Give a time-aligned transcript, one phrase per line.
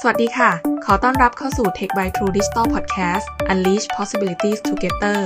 [0.00, 0.50] สวัสดีค่ะ
[0.84, 5.20] ขอต้อนรับเข้าสู่ Tech by True Digital Podcast Unleash Possibilities Together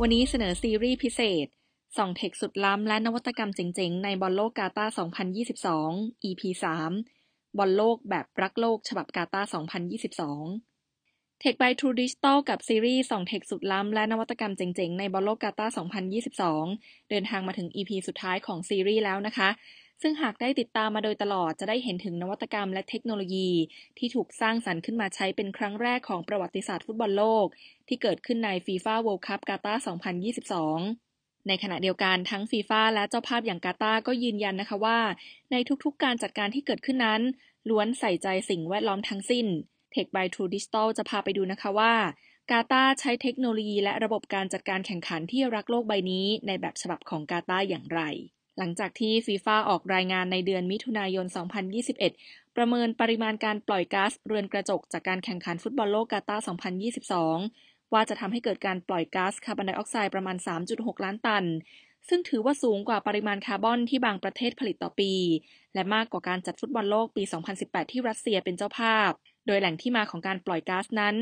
[0.00, 1.46] วันนี้เสนอซีรีส์พิเศษ
[1.96, 4.92] ส่อง tech สุดล้ำและนวัตกรรมเจ๋งๆ ในบอลโลกกาตาร์
[5.60, 6.42] 2022 EP
[7.02, 9.48] 3บอลโลกแบบรักโลกฉบับกาตาร์
[10.64, 15.72] 2022 Tech by True Digital กับซีรีส์ส่อง tech สุดล้ำและนวัตกรรมเจ๋งๆ ในบอลโลกกาตาร์
[16.40, 19.50] 2022 เดินทางมาถึง EP สุดท้ายของซีรีส์แล้วนะคะ
[20.02, 23.50] ซึ่งหากได้ติดตามมาโดยตลอดจะได้เห็นถึงนวัตกรรมและเทคโนโลยี
[23.98, 27.46] ที่ถูกสร้างสรรค์ขึ้นมาใช้เป็นครั้งแรกของประวัติศาสตร์ฟุตบอลโลก
[27.88, 29.80] ที่เกิดขึ้นใน FIFA World Cup กาตาร์
[30.64, 34.98] 2022ในขณะเดียวกันทั้งฟีฟ่าและเจ้าภาพอย่างกาตาร์ก็ยืนยันนะคะว่า
[35.52, 37.22] ในทุกๆการจัดการที่เกิดขึ้นนั้น
[37.68, 39.46] ล้วนใส่ใจสิ่งแวดล้อมทั้งสิ้น
[39.94, 41.94] Tech by True Digital จะพาไปดูนะคะว่า
[42.50, 48.00] กาตาร์ใช้เทคโนโลยีและระบบการจัดการแข่งขันที่รักโลกใบนี้ ในแบบฉบับของกาตาร์อย่างไร
[48.58, 51.26] หลังจากที่ฟีฟ่าออกรายงานในเดือนมิถุนายน
[51.90, 56.44] 2021 ประเมินปริมาณการปล่อยก๊าซเรือนกระจกจากการแข่งขันฟุตบอลโลกกาตาร์
[57.16, 60.36] 2022 ว่าจะทำให้เกิดการปล่อยก๊าซคาร์บอนไดออกไซด์ประมาณ
[60.70, 61.44] 3.6 ล้านตัน
[62.08, 65.12] ซึ่งถือว่าสูงกว่าปริมาณคาร์บอนที่บางประเทศผลิตต่อปี
[65.74, 67.22] และมากกว่าการจัดฟุตบอลโลกปี
[67.56, 69.10] 2018 ที่รัสเซียเป็นเจ้าภาพ
[69.46, 71.14] โดยแหล่งที่มาของการปล่อยก๊าซนั้น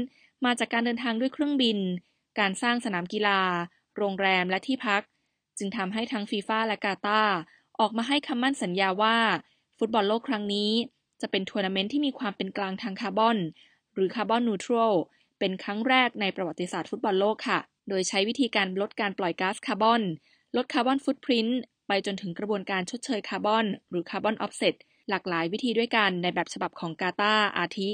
[0.44, 1.78] มาจากการเดินทางด้วยเครื่องบิน
[2.40, 3.40] การสร้างสนามกีฬา
[3.96, 5.02] โรงแรมและที่พัก
[5.58, 7.22] จึงทำให้ทั้งฟีฟ่าและกาตาร์
[7.80, 9.16] ออกมาให้คำมั่นสัญญาว่า
[9.78, 10.70] ฟุตบอลโลกครั้งนี้
[11.20, 13.36] จะเป็นทัวร์นาเมนต์ที่มีความเป็นกลางทางคาร์บอน
[13.94, 14.94] หรือ carbon neutral
[15.38, 20.02] เป็นครั้งแรกในประวัติศาสตร์ฟุตบอลโลกค่ะ โดยใช้วิธีการลดการปล่อยก๊าซคาร์บอน
[20.56, 24.74] ลด carbon footprint ไปจนถึงกระบวนการชดเชยคาร์บอน หรือ carbon offset
[25.08, 27.90] หลากหลายวิธีด้วยกันในแบบฉบับของกาตาร์อาทิ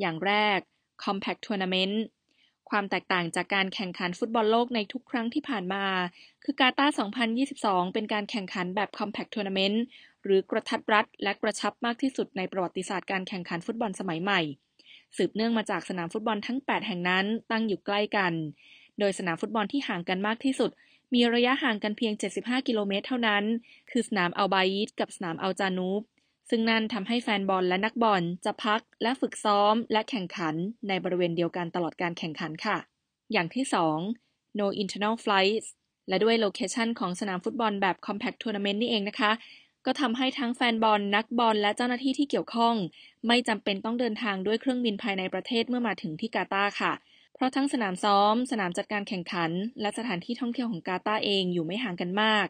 [0.00, 0.58] อย่างแรก
[1.04, 1.96] Compact Tournament
[2.70, 5.84] ความแตกต่างจากการแข่งขันฟุตบอลโลกในทุกครั้งที่ผ่านมา
[6.44, 6.94] คือกาตาร์
[7.44, 9.78] 2022 เป็นการแข่งขันแบบ Compact Tournament
[10.24, 14.40] หรือกระทัดรัดและกระชับมากที่สุดในประวัติศาสตร์การแข่งขันฟุตบอลสมัยใหม่
[15.16, 18.32] สืบเนื่องมาจากสนามฟุตบอลทั้ง 8 แห่งนั้นตั้งอยู่ใกล้กัน
[18.98, 20.70] โดยสนามฟุตบอลที่ห่างกันมากที่สุด
[21.14, 23.44] มีระยะห่างกันเพียง 75 กิโลเมตรเท่านั้น
[23.90, 26.02] คือสนามอัลบายีดกับสนามอัลจานูบ
[26.50, 30.54] ซึ่งนั่นทำให้แฟนบอลและนักบอลจะพักและฝึกซ้อมและแข่งขัน
[30.88, 32.76] ในบริเวณเดียวกันตลอดการแข่งขันค่ะ
[33.32, 33.64] อย่างที่
[34.12, 35.68] 2 no internal flights
[36.08, 39.32] และด้วยโลเคชันของสนามฟุตบอลแบบ compact tournament นี่เองนะคะ
[39.86, 42.74] ก็ทำให้ทั้งแฟนบอลนักบอลและเจ้าหน้าที่ที่เกี่ยวข้อง
[43.26, 46.92] ไม่จำเป็นต้องเดินทางด้วยเครื่องบินภายในประเทศเมื่อมาถึงที่กาตาร์ค่ะ
[47.34, 52.46] เพราะทั้งสนามซ้อม สนามจัดการแข่งขัน และสถานที่ท่องเที่ยวของกาตาร์เองอยู่ไม่ห่างกันมาก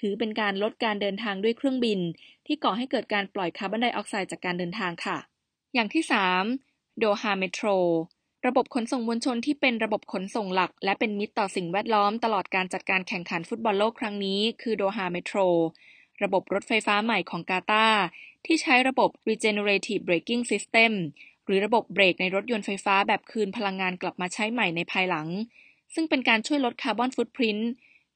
[0.00, 2.00] ถือเป็นการลดการเดินทางด้วยเครื่องบิน
[2.46, 5.18] ที่ก่อให้เกิดการปล่อยคาร์บอนไดออกไซด์จากการเดินทางค่ะ
[5.74, 6.04] อย่างที่
[6.48, 7.66] 3 Doha Metro
[8.46, 15.38] ระบบขนส่งมวลชนที่เป็นระบบขนส่งหลัก และเป็นมิตรต่อสิ่งแวดล้อมตลอดการจัดการแข่งขันฟุตบอลโลกครั้งนี้คือ Doha Metro
[16.22, 18.02] ระบบรถไฟฟ้าใหม่ของกาตาร์
[18.46, 20.92] ที่ใช้ระบบ regenerative braking system
[21.44, 25.28] หรือระบบเบรกในรถยนต์ไฟฟ้าแบบคืนพลังงานกลับมาใช้ใหม่ในภายหลัง
[25.94, 27.58] ซึ่งเป็นการช่วยลดคาร์บอนฟุตพริ้น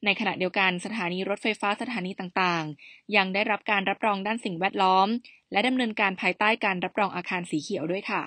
[0.05, 5.09] ในขณะเดียวกันสถานีรถไฟฟ้าสถานีต่างๆ ยังได้รับการรับรองด้านสิ่งแวดล้อม
[5.53, 8.23] และดำเนินการภายใต้การรับรองอาคารสีเขียวด้วยค่ะ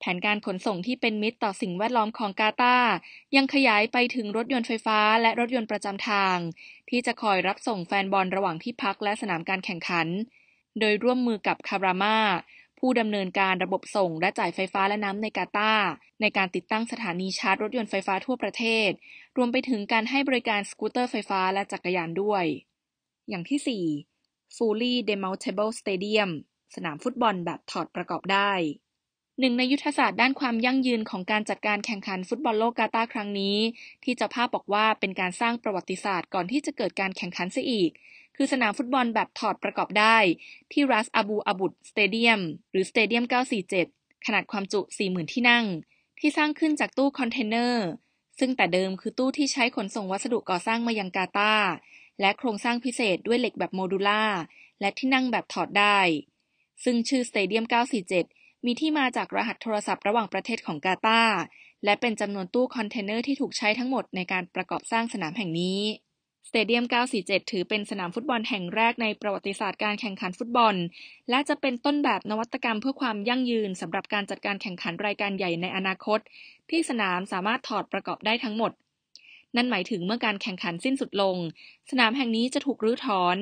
[0.00, 2.92] แผนการขนส่งที่เป็นมิตรต่อสิ่งแวดล้อมของกาตาร์
[3.36, 6.36] ยังขยายไปถึงรถยนต์ไฟฟ้าและรถยนต์ประจำทาง
[6.90, 10.08] ที่จะคอยรับส่งแฟนบอลระหว่างที่พักและสนามการแข่งขัน
[10.78, 12.18] โดยร่วมมือกับคารามา
[12.80, 15.88] ผู้ดำเนินการระบบส่งและจ่ายไฟฟ้าและน้ำในกาตาร์
[16.20, 18.90] ในการติดตั้งสถานีชาร์จรถยนต์ไฟฟ้าทั่วประเทศ
[19.36, 22.44] รวมไปถึงการให้บริการสกูตเตอร์ไฟฟ้าและจักรยานด้วย
[23.28, 23.84] อย่างที่
[24.16, 26.30] 4 Fully Demountable Stadium
[26.74, 28.52] สนามฟุตบอลแบบถอดประกอบได้
[29.40, 33.56] หนึ่งในยุทธศาสตร์ด้านความยั่งยืนของการจัดการแข่งขันฟุตบอลโลกกาตาร์ครั้งนี้
[34.04, 37.90] ที่เจ้าภาพบอกว่าเป็นการสร้างประวัติศาสตร์ก่อนที่จะเกิดการแข่งขันเสียอีก
[38.42, 40.16] คือสนามฟุตบอลแบบถอดประกอบได้
[40.72, 42.40] ที่ราสอาบูอาบุด Stadium
[42.70, 43.24] หรือ Stadium
[43.74, 45.64] 947 ขนาดความจุ 40,000 ที่นั่ง
[46.20, 47.88] ที่สร้างขึ้นจากตู้คอนเทนเนอร์
[48.38, 51.70] ซึ่งแต่เดิมคือตู้ที่ใช้ขนส่งวัสดุก่อสร้างมายังกาตาร์
[52.20, 54.24] และโครงสร้างพิเศษด้วยเหล็กแบบ modular
[54.80, 55.98] และที่นั่งแบบถอดได้
[56.84, 57.64] ซึ่งชื่อ Stadium
[58.14, 61.38] 947 มีที่มาจากรหัสโทรศัพท์ระหว่างประเทศของกาตาร์
[61.84, 65.80] และเป็นจำนวนตู้คอนเทนเนอร์ที่ถูกใช้ทั้งหมดในการประกอบสร้างสนามแห่งนี้
[66.48, 66.84] Stadium
[67.18, 70.74] 947 ถือเป็นสนามฟุตบอลแห่งแรกในประวัติศาสตร์การแข่งขันฟุตบอล
[71.30, 76.20] และจะเป็นต้นแบบนวัตกรรมเพื่อความยั่งยืนสำหรับการจัดการแข่งขันรายการใหญ่ในอนาคต
[76.70, 78.72] ที่สนามสามารถถอดประกอบได้ทั้งหมด
[79.56, 81.36] นั่นหมายถึงเมื่อการแข่งขันสิ้นสุดลง
[81.90, 83.36] สนามแห่งนี้จะถูกรื้อถอน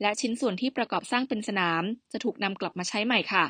[0.00, 1.82] และชิ้นส่วนที่ประกอบสร้างเป็นสนาม
[2.12, 3.44] จะถูกนำกลับมาใช้ใหม่ค่ะ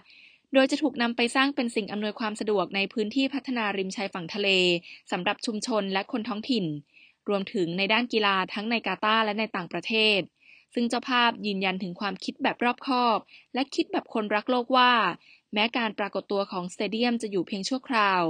[0.54, 4.49] โดยจะถูกนำไปสร้างเป็นสิ่งอำนวยความสะดวกในพื้นที่พัฒนาริมชายฝั่งทะเล
[5.12, 6.64] สำหรับชุมชนและคนท้องถิ่น
[7.28, 10.20] รวมถึงในด้านกีฬาทั้งในกาตาร์และในต่างประเทศ
[10.74, 13.19] ซึ่งเจ้าภาพยืนยันถึงความคิดแบบรอบคอบ
[13.54, 14.92] และคิดแบบคนรักโลกว่า
[15.52, 18.22] แม้การปรากฏตัวของสเตเดียมจะอยู่เพียงชั่วคราว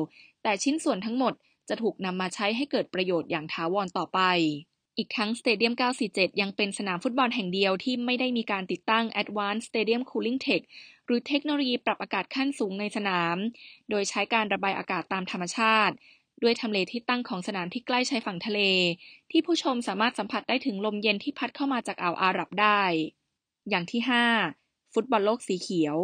[0.42, 1.34] แต่ชิ้นส่วนทั้งหมด
[1.68, 4.20] จะถูกนำมาใช้ให้เกิดประโยชน์อย่างถาวรต่อไป
[4.96, 5.74] อีกทั้งสเตเดียม
[6.06, 10.62] 947 ยังเป็นสนามฟุตบอลแห่งเดียวที่ไม่ได้มีการติดตั้ง Advanced Stadium Cooling Tech
[11.06, 13.36] หรือเทคโนโลยีปรับอากาศขั้นสูงในสนาม
[13.90, 15.94] โดยใช้การระบายอากาศตามธรรมชาติ
[16.42, 18.60] ด้วยทำเลที่ตั้งของสนามที่ใกล้ชายฝั่งทะเล
[19.30, 22.82] ที่ผู้ชมสามารถสัมผัสได้ถึงลมเย็นที่พัดเข้ามาจากอ่าวอาหรับได้
[23.68, 24.00] อย่างที่
[24.46, 25.96] 5 ฟุตบอลโลกสีเขียว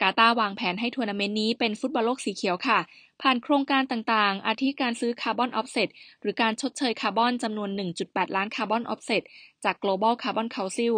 [0.00, 2.78] กาตาร์วางแผนให้ทัวร์นาเมนต์นี้เป็นฟุตบอลโลกสีเขียวค่ะ
[3.22, 5.88] ผ่านโครงการต่างๆ อาทิการซื้อ carbon offset
[6.20, 7.70] หรือการชดเชยคาร์บอนจำนวน
[8.02, 9.22] 1.8 ล้าน carbon offset
[9.64, 10.96] จาก Global Carbon Council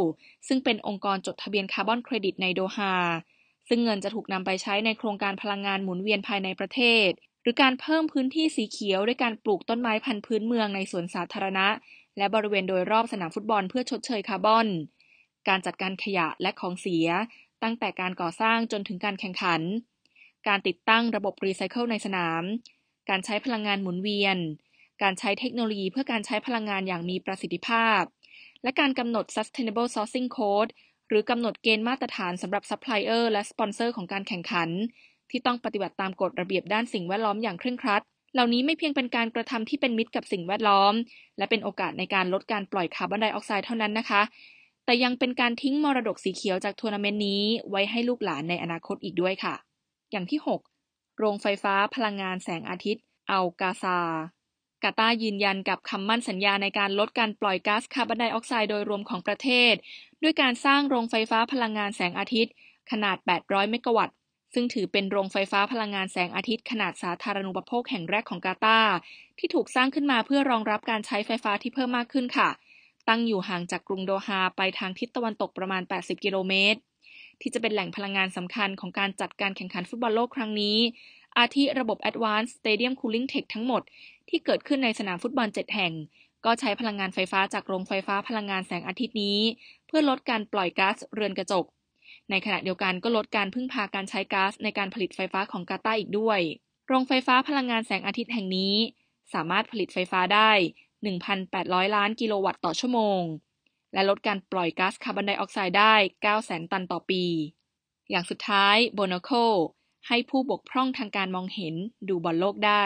[0.48, 2.92] ซึ่งเป็นองค์กรจดทะเบียนคาร์บอนเครดิตในโดฮา
[3.68, 7.10] ซึ่งเงินจะถูกนำไปใช้ในโครงการพลังงานหมุนเวียนภายในประเทศ
[7.44, 11.66] หรือการเพิ่มพื้นที่สีเขียวด้วยการปลูกต้นไม้พันธุ์พื้นเมืองในสวนสาธารณะ
[12.18, 14.66] และบริเวณโดยรอบสนามฟุตบอลเพื่อชดเชยคาร์บอน
[15.48, 17.08] การจัดการขยะและของเสีย
[17.62, 19.62] ตั้งแต่การก่อสร้างจนถึงการแข่งขัน
[20.48, 22.42] การติดตั้งระบบรีไซเคิลในสนาม
[23.10, 24.36] การใช้พลังงานหมุนเวียน
[25.02, 28.02] การใช้เทคโนโลยีเพื่อการใช้พลังงานอย่างมีประสิทธิภาพ
[28.62, 30.70] และการกำหนด Sustainable Sourcing Code
[31.08, 34.70] หรือกำหนดเกณฑ์มาตรฐานสำหรับซัพพลายเออร์และสปอนเซอร์ของการแข่งขัน
[35.34, 38.02] ที่ต้องปฏิบัติตามกฎระเบียบด้านสิ่งแวดล้อมอย่างเคร่งครัด
[38.34, 40.94] เหล่านี้ไม่เพียงเป็นการกระทำที่เป็นมิตรกับสิ่งแวดล้อม
[41.38, 44.22] และเป็นโอกาสในการลดการปล่อยคาร์บอนไดออกไซด์เท่านั้นนะคะ
[44.84, 49.54] แต่ยังเป็นการทิ้งมรดกสีเขียวจากทัวร์นาเมนต์นี้ ไว้ให้ลูกหลานในอนาคตอีกด้วยค่ะ
[50.12, 50.40] อย่างที่
[50.78, 53.98] 6 โรงไฟฟ้าพลังงานแสงอาทิตย์ อัลคาร์ซาห์
[54.82, 59.74] กาตาร์ยืนยันกับคำมั่นสัญญาในการลดการปล่อยก๊าซคาร์บอนไดออกไซด์โดยรวมของประเทศ
[60.22, 62.52] ด้วยการสร้างโรงไฟฟ้าพลังงานแสงอาทิตย์
[62.90, 64.16] ขนาด 800 เมกะวัตต์
[64.54, 68.94] ซึ่งถือเป็นโรงไฟฟ้าพลังงานแสงอาทิตย์ขนาดสาธารณูปโภคแห่งแรกของกาตาร์
[69.38, 72.48] ที่ถูกสร้างขึ้นมาเพื่อรองรับการใช้ไฟฟ้าที่เพิ่มมากขึ้นค่ะ
[73.08, 76.80] ตั้งอยู่ห่างจากกรุงโดฮาไปทางทิศตะวันตกประมาณ 80 กิโลเมตร
[77.40, 80.78] ที่จะเป็นแหล่งพลังงานสำคัญของการจัดการแข่งขันฟุตบอลโลกครั้งนี้
[81.38, 83.82] อาทิระบบ Advanced Stadium Cooling Tech ทั้งหมด
[84.28, 85.92] ที่เกิดขึ้นในสนามฟุตบอล 7 แห่ง
[86.44, 89.38] ก็ใช้พลังงานไฟฟ้าจากโรงไฟฟ้าพลังงานแสงอาทิตย์นี้
[89.86, 91.64] เพื่อลดการปล่อยก๊าซเรือนกระจก
[92.30, 96.40] ในขณะเดียวกันก็ลดการพึ่งพาการใช้ก๊าซในการผลิตไฟฟ้าของกาตาร์อีกด้วย
[96.86, 98.74] โรงไฟฟ้าพลังงานแสงอาทิตย์แห่งนี้
[99.34, 100.50] สามารถผลิตไฟฟ้าได้
[101.22, 103.22] 1,800 ล้านกิโลวัตต์ต่อชั่วโมง
[103.92, 105.94] และลดการปล่อยก๊าซคาร์บอนไดออกไซด์ได้
[106.32, 107.24] 900,000 ตันต่อปี
[108.10, 109.30] อย่างสุดท้าย Bonocle
[110.08, 111.74] ให้ผู้บกพร่องทางการมองเห็น
[112.08, 112.84] ดูบอลโลกได้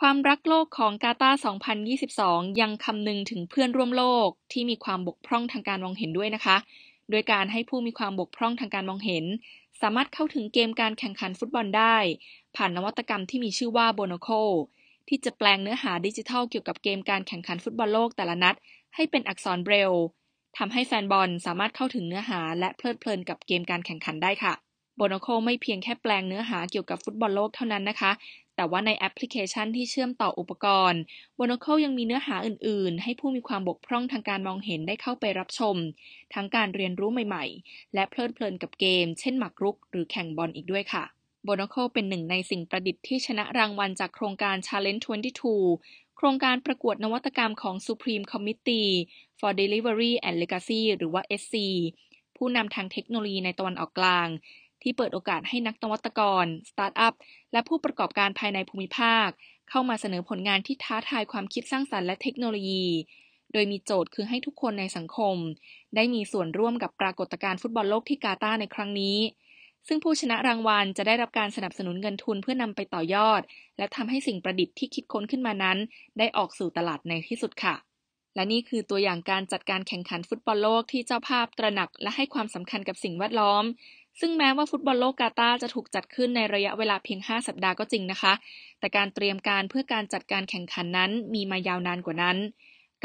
[0.00, 1.38] ความรักโลกของกาตาร์
[1.98, 6.56] 2022 ยังคำนึงถึงเพื่อนร่วมโลกที่มีความบกพร่องทางการมองเห็นด้วยนะคะ
[7.10, 9.24] โดยการให้ผู้มีความบกพร่องทางการมองเห็น
[9.80, 11.96] สามารถเข้าถึงเกมการแข่งขันฟุตบอลได้
[12.56, 14.28] ผ่านนวัตกรรมที่มีชื่อว่าโบนโค
[15.08, 18.56] ที่จะแปลงเนื้อหาดิจิทัลเกี่ยวกับเกมการแข่งขันฟุตบอลโลกแต่ละนัด
[18.94, 19.92] ให้เป็นอักษรเบรล
[20.58, 24.52] ทำให้แฟนบอลสามารถเข้าถึงเนื้อหาและเพลิดเพลินกับเกมการแข่งขันได้ค่ะ
[24.96, 28.12] โบนโคไม่เพียงแค่แปลงเนื้อหาเกี่ยวกับฟุตบอลโลกเท่านั้นนะคะ
[28.60, 31.00] แต่ว่าในแอปพลิเคชันที่เชื่อมต่ออุปกรณ์
[31.36, 35.76] โบนโคยังมีเนื้อหาอื่น ๆ ให้ผู้มีความบกพร่องทางการมองเห็นได้เข้าไปรับชม
[36.34, 41.04] ทั้งการเรียนรู้ใหม่ ๆ และเพลิดเพลินกับเกม เช่นหมากรุก หรือแข่งบอลอีกด้วยค่ะ
[41.44, 45.02] โบนโคเป็นหนึ่งในสิ่งประดิษฐ์ที่ชนะรางวัลจากโครงการ Challenge
[45.58, 48.90] 22โครงการประกวดนวัตกรรมของ Supreme Committee
[49.38, 51.56] for Delivery and Legacy หรือว่า SC
[52.36, 54.28] ผู้นำทางเทคโนโลยีในตะวันออกกลาง
[54.82, 57.14] ที่เปิดโอกาสให้นักนวัตกร สตาร์ทอัพ
[57.52, 59.28] และผู้ประกอบการภายในภูมิภาค
[59.70, 62.86] เข้ามาเสนอผลงานที่ท้าทายความคิดสร้างสรรค์และเทคโนโลยี
[63.52, 65.36] โดยมีโจทย์คือให้ทุกคนในสังคม
[65.94, 69.18] ได้มีส่วนร่วมกับปรากฏการณ์ฟุตบอลโลกที่กาตาร์ในครั้งนี้
[69.88, 73.40] ซึ่งผู้ชนะรางวัลจะได้รับการสนับสนุนเงินทุนเพื่อนำไปต่อยอด
[73.78, 75.78] และทำให้สิ่งประดิษฐ์ที่คิดค้นขึ้นมานั้น
[76.18, 77.74] ได้ออกสู่ตลาดในที่สุดค่ะ
[78.34, 83.64] และนี่คือตัวอย่างการจัดการแข่งขันฟุตบอลโลกที่เจ้าภาพตระหนักและให้ความสำคัญกับสิ่งแวดล้อม
[84.20, 88.32] ซึ่งแม้ว่าฟุตบอลโลกกาตาจะถูกจัดขึ้นในระยะเวลาเพียง 5 สัปดาห์ก็จริงนะคะ
[88.78, 92.38] แต่การเตรียมการเพื่อการจัดการแข่งขันนั้นมีมายาวนานกว่านั้น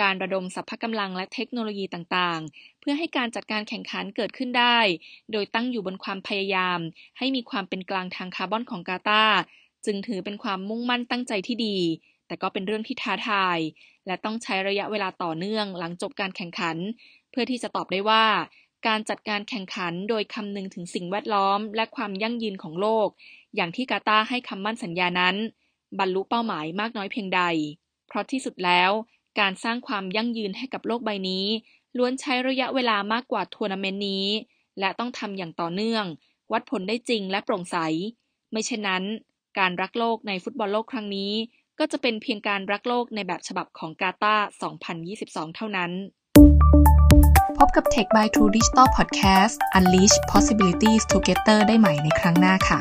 [0.02, 4.78] การระดมสรรพกำลังและเทคโนโลยีต่างๆ เพื่อให้การจัดการแข่งขันเกิดขึ้นได้
[5.32, 6.80] โดยตั้งอยู่บนความพยายาม
[7.18, 9.26] ให้มีความเป็นกลางทางคาร์บอนของกาตา
[9.86, 11.78] จึงถือเป็นความมุ่งมั่นตั้งใจที่ดี
[12.28, 13.60] แต่ก็เป็นเรื่องที่ท้าทาย
[14.08, 16.78] และต้องใช้ระยะเวลาต่อเนื่องหลังจบการแข่งขัน
[17.32, 18.26] เพื่อที่จะตอบได้ว่า
[18.88, 23.08] การจัดการแข่งขันโดยคำนึงถึงสิ่งแวดล้อม และความยั่งยืนของโลก
[23.56, 25.36] อย่างที่กาตาให้คำมั่นสัญญานั้น
[26.00, 27.42] บรรลุเป้าหมายมากน้อยเพียงใด
[28.08, 28.92] เพราะที่สุดแล้ว
[29.40, 31.46] การสร้างความยั่งยืนให้กับโลกใบนี้
[31.98, 34.28] ล้วนใช้ระยะเวลามากกว่าทัวร์นาเมนต์นี้
[34.80, 36.06] และต้องทำอย่างต่อเนื่อง
[36.52, 37.78] วัดผลได้จริงและโปร่งใส
[38.52, 39.04] ไม่เช่นนั้น
[39.60, 41.34] การรักโลกในฟุตบอลโลกครั้งนี้
[41.80, 44.46] ก็จะเป็นเพียงการรักโลกในแบบฉบับของกาตาร์
[45.02, 45.92] 2022 เท่านั้น
[47.60, 52.80] พบกับ Tech by True Digital Podcast Unleash Possibilities Together ได้ใหม่ในครั้งหน้าค่ะ